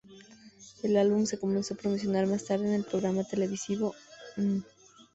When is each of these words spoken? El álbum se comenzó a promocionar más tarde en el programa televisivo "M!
El 0.81 0.97
álbum 0.97 1.27
se 1.27 1.37
comenzó 1.37 1.75
a 1.75 1.77
promocionar 1.77 2.25
más 2.25 2.45
tarde 2.45 2.65
en 2.65 2.73
el 2.73 2.83
programa 2.83 3.23
televisivo 3.23 3.93
"M! 4.35 4.63